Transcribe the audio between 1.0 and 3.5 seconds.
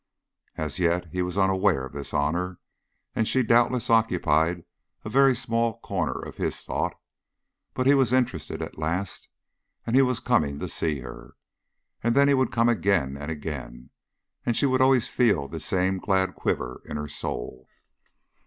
he was unaware of this honour, and she